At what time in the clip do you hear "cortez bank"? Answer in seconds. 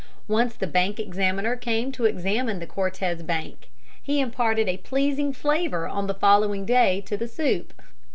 2.65-3.69